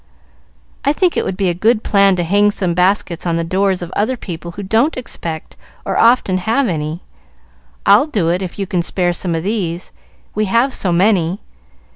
[0.83, 3.83] "I think it would be a good plan to hang some baskets on the doors
[3.83, 7.03] of other people who don't expect or often have any.
[7.85, 9.91] I'll do it if you can spare some of these,
[10.33, 11.39] we have so many.